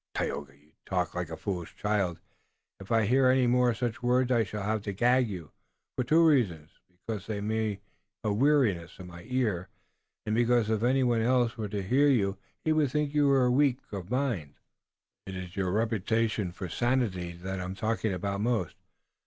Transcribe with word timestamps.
"Tayoga, 0.15 0.57
you 0.57 0.71
talk 0.83 1.13
like 1.13 1.29
a 1.29 1.37
foolish 1.37 1.75
child. 1.75 2.17
If 2.79 2.91
I 2.91 3.05
hear 3.05 3.27
any 3.29 3.45
more 3.45 3.71
such 3.75 4.01
words 4.01 4.31
I 4.31 4.43
shall 4.43 4.63
have 4.63 4.81
to 4.85 4.93
gag 4.93 5.27
you, 5.29 5.51
for 5.95 6.03
two 6.03 6.25
reasons, 6.27 6.71
because 6.89 7.27
they 7.27 7.39
make 7.39 7.83
a 8.23 8.33
weariness 8.33 8.97
in 8.97 9.05
my 9.05 9.23
ear, 9.27 9.69
and 10.25 10.33
because 10.33 10.71
if 10.71 10.81
anyone 10.81 11.21
else 11.21 11.55
were 11.55 11.69
to 11.69 11.83
hear 11.83 12.07
you 12.07 12.39
he 12.65 12.73
would 12.73 12.89
think 12.89 13.13
you 13.13 13.27
were 13.27 13.51
weak 13.51 13.77
of 13.91 14.09
mind. 14.09 14.55
It's 15.27 15.55
your 15.55 15.69
reputation 15.71 16.51
for 16.51 16.67
sanity 16.67 17.33
that 17.33 17.61
I'm 17.61 17.75
thinking 17.75 18.11
about 18.11 18.41
most. 18.41 18.75